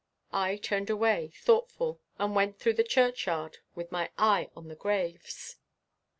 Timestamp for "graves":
4.75-5.57